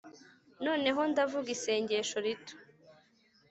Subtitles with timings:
[0.65, 2.55] noneho, ndavuga isengesho rito